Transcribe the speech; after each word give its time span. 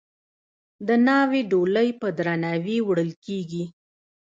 د 0.87 0.89
ناوې 1.07 1.41
ډولۍ 1.51 1.89
په 2.01 2.07
درناوي 2.17 2.77
وړل 2.87 3.11
کیږي. 3.25 3.63